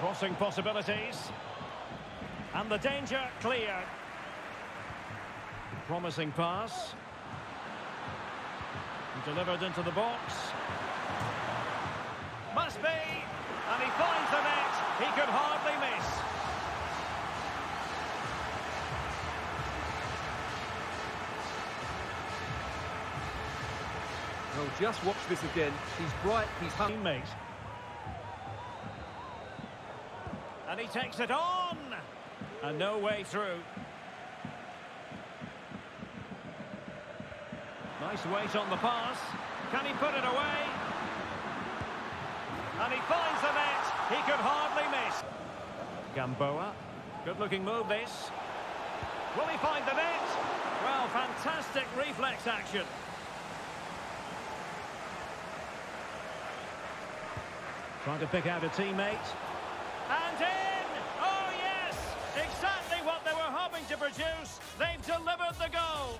Crossing 0.00 0.34
possibilities. 0.36 1.28
And 2.54 2.70
the 2.70 2.76
danger 2.78 3.20
clear. 3.40 3.74
Promising 5.86 6.30
pass. 6.32 6.94
Delivered 9.24 9.62
into 9.62 9.82
the 9.82 9.90
box. 9.90 10.34
Must 12.54 12.80
be. 12.80 12.88
And 12.88 13.82
he 13.82 13.90
finds 13.98 14.30
the 14.30 14.42
net. 14.42 14.74
He 14.98 15.06
could 15.18 15.28
hardly 15.28 15.74
miss. 15.82 16.06
Well, 24.56 24.66
just 24.80 25.04
watch 25.04 25.16
this 25.28 25.42
again. 25.52 25.72
He's 25.98 26.12
bright, 26.22 26.48
he's 26.60 26.72
hungry. 26.72 27.22
Teammate. 27.22 27.47
And 30.68 30.78
he 30.78 30.86
takes 30.86 31.18
it 31.18 31.30
on. 31.30 31.78
And 32.62 32.78
no 32.78 32.98
way 32.98 33.24
through. 33.24 33.58
Nice 38.00 38.24
weight 38.26 38.54
on 38.54 38.68
the 38.70 38.76
pass. 38.76 39.18
Can 39.72 39.86
he 39.86 39.92
put 39.94 40.14
it 40.14 40.24
away? 40.24 40.58
And 42.80 42.92
he 42.92 43.00
finds 43.00 43.40
the 43.40 43.52
net. 43.52 43.84
He 44.08 44.16
could 44.24 44.40
hardly 44.40 44.84
miss. 44.92 45.24
Gamboa. 46.14 46.72
Good-looking 47.24 47.64
move, 47.64 47.88
this. 47.88 48.30
Will 49.36 49.46
he 49.46 49.58
find 49.58 49.84
the 49.86 49.94
net? 49.94 50.22
Well, 50.84 51.08
fantastic 51.08 51.84
reflex 51.96 52.46
action. 52.46 52.84
Trying 58.04 58.20
to 58.20 58.26
pick 58.28 58.46
out 58.46 58.64
a 58.64 58.68
teammate. 58.68 59.47
And 60.10 60.40
in! 60.40 61.02
Oh, 61.20 61.50
yes! 61.58 61.96
Exactly 62.34 62.98
what 63.06 63.24
they 63.24 63.32
were 63.32 63.38
hoping 63.40 63.84
to 63.86 63.96
produce. 63.96 64.58
They've 64.78 65.04
delivered 65.06 65.54
the 65.58 65.68
goal. 65.70 66.18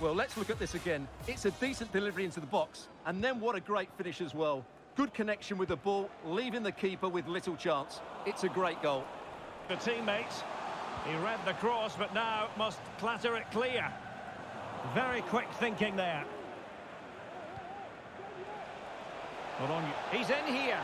Well, 0.00 0.14
let's 0.14 0.36
look 0.36 0.50
at 0.50 0.58
this 0.58 0.74
again. 0.74 1.06
It's 1.26 1.44
a 1.44 1.50
decent 1.52 1.92
delivery 1.92 2.24
into 2.24 2.40
the 2.40 2.46
box, 2.46 2.88
and 3.06 3.22
then 3.22 3.38
what 3.38 3.54
a 3.54 3.60
great 3.60 3.88
finish 3.98 4.20
as 4.20 4.34
well. 4.34 4.64
Good 4.96 5.12
connection 5.14 5.58
with 5.58 5.68
the 5.68 5.76
ball, 5.76 6.10
leaving 6.24 6.62
the 6.62 6.72
keeper 6.72 7.08
with 7.08 7.26
little 7.26 7.56
chance. 7.56 8.00
It's 8.26 8.44
a 8.44 8.48
great 8.48 8.82
goal. 8.82 9.04
The 9.68 9.74
teammate. 9.74 10.42
He 11.06 11.14
read 11.16 11.38
the 11.46 11.52
cross, 11.54 11.96
but 11.96 12.12
now 12.12 12.48
must 12.58 12.78
clatter 12.98 13.36
it 13.36 13.50
clear. 13.50 13.90
Very 14.94 15.20
quick 15.22 15.46
thinking 15.58 15.96
there. 15.96 16.24
Hold 19.58 19.70
on. 19.70 19.92
He's 20.10 20.30
in 20.30 20.46
here. 20.46 20.80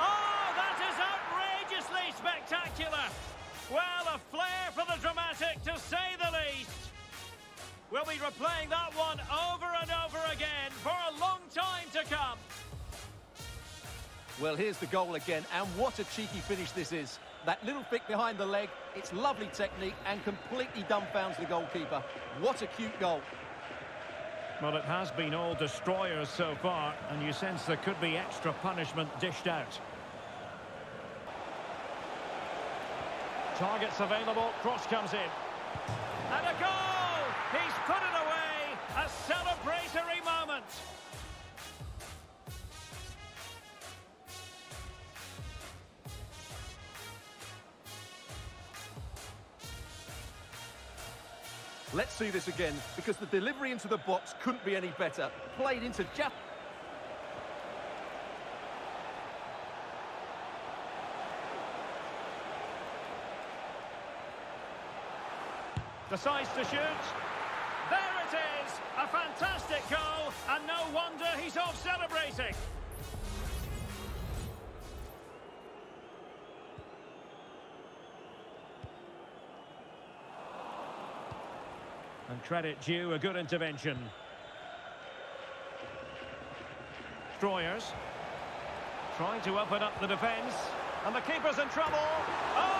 Oh, 0.00 0.52
that 0.56 0.78
is 0.88 0.96
outrageously 0.98 2.12
spectacular. 2.16 3.04
Well, 3.70 4.14
a 4.14 4.18
flair 4.34 4.70
for 4.74 4.84
the 4.84 5.00
dramatic, 5.00 5.62
to 5.64 5.78
say 5.78 6.16
the 6.18 6.30
least. 6.32 6.70
We'll 7.92 8.04
be 8.04 8.18
replaying 8.18 8.70
that 8.70 8.92
one 8.96 9.20
over 9.52 9.66
and 9.80 9.90
over 10.04 10.18
again 10.32 10.70
for 10.82 10.90
a 10.90 11.20
long 11.20 11.40
time 11.54 11.86
to 11.92 12.02
come. 12.12 12.38
Well, 14.40 14.56
here's 14.56 14.78
the 14.78 14.86
goal 14.86 15.14
again, 15.14 15.44
and 15.54 15.66
what 15.76 15.98
a 15.98 16.04
cheeky 16.04 16.40
finish 16.40 16.72
this 16.72 16.92
is. 16.92 17.18
That 17.46 17.64
little 17.64 17.82
flick 17.82 18.06
behind 18.08 18.38
the 18.38 18.46
leg, 18.46 18.70
it's 18.96 19.12
lovely 19.12 19.48
technique 19.52 19.94
and 20.06 20.22
completely 20.24 20.82
dumbfounds 20.84 21.38
the 21.38 21.44
goalkeeper. 21.44 22.02
What 22.40 22.62
a 22.62 22.66
cute 22.66 22.98
goal. 22.98 23.20
Well, 24.60 24.76
it 24.76 24.84
has 24.84 25.10
been 25.12 25.32
all 25.32 25.54
destroyers 25.54 26.28
so 26.28 26.54
far, 26.60 26.94
and 27.10 27.22
you 27.22 27.32
sense 27.32 27.64
there 27.64 27.76
could 27.78 28.00
be 28.00 28.16
extra 28.16 28.52
punishment 28.54 29.08
dished 29.20 29.46
out. 29.46 29.78
Targets 33.60 34.00
available, 34.00 34.52
cross 34.62 34.86
comes 34.86 35.12
in. 35.12 35.18
And 35.18 36.46
a 36.46 36.58
goal! 36.58 37.20
He's 37.52 37.74
put 37.84 37.98
it 37.98 38.16
away! 38.24 38.78
A 38.96 39.06
celebratory 39.28 40.24
moment! 40.24 40.64
Let's 51.92 52.14
see 52.14 52.30
this 52.30 52.48
again, 52.48 52.72
because 52.96 53.18
the 53.18 53.26
delivery 53.26 53.72
into 53.72 53.88
the 53.88 53.98
box 53.98 54.34
couldn't 54.42 54.64
be 54.64 54.74
any 54.74 54.94
better. 54.98 55.30
Played 55.58 55.82
into 55.82 56.06
just... 56.14 56.34
Decides 66.10 66.48
to 66.54 66.64
shoot. 66.64 67.02
There 67.88 68.00
it 68.24 68.34
is! 68.34 68.72
A 68.98 69.06
fantastic 69.06 69.88
goal, 69.88 70.32
and 70.48 70.66
no 70.66 70.82
wonder 70.92 71.24
he's 71.40 71.56
off 71.56 71.80
celebrating. 71.80 72.52
And 82.28 82.42
credit 82.42 82.80
due, 82.80 83.12
a 83.12 83.18
good 83.18 83.36
intervention. 83.36 83.96
Destroyers. 87.30 87.84
Trying 89.16 89.42
to 89.42 89.60
open 89.60 89.82
up 89.82 89.98
the 90.00 90.08
defence. 90.08 90.54
And 91.06 91.14
the 91.14 91.20
keeper's 91.20 91.58
in 91.58 91.68
trouble. 91.68 91.98
Oh, 92.56 92.79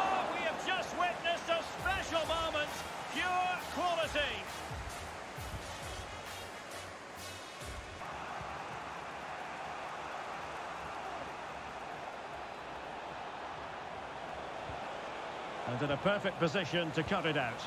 And 15.71 15.83
in 15.83 15.91
a 15.93 15.97
perfect 15.99 16.39
position 16.41 16.91
to 16.93 17.03
cut 17.05 17.27
it 17.27 17.37
out. 17.37 17.61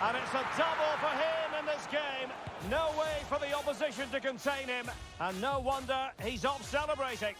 And 0.00 0.16
it's 0.16 0.30
a 0.30 0.44
double 0.56 0.96
for 0.98 1.08
him 1.08 1.60
in 1.60 1.66
this 1.66 1.86
game. 1.90 2.30
No 2.70 2.90
way 2.98 3.22
for 3.28 3.38
the 3.38 3.52
opposition 3.54 4.08
to 4.10 4.20
contain 4.20 4.66
him. 4.66 4.90
And 5.20 5.40
no 5.40 5.60
wonder 5.60 6.10
he's 6.22 6.44
off 6.44 6.68
celebrating. 6.68 7.34